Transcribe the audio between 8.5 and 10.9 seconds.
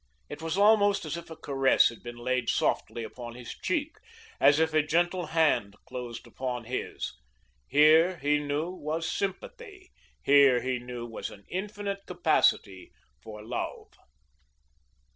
was sympathy; here, he